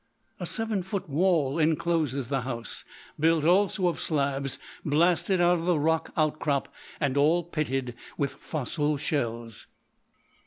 "A 0.39 0.47
seven 0.47 0.81
foot 0.81 1.07
wall 1.07 1.59
encloses 1.59 2.29
the 2.29 2.41
house, 2.41 2.83
built 3.19 3.45
also 3.45 3.87
of 3.87 3.99
slabs 3.99 4.57
blasted 4.83 5.39
out 5.39 5.59
of 5.59 5.65
the 5.67 5.77
rock 5.77 6.11
outcrop, 6.17 6.73
and 6.99 7.15
all 7.15 7.43
pitted 7.43 7.93
with 8.17 8.33
fossil 8.33 8.97
shells. 8.97 9.67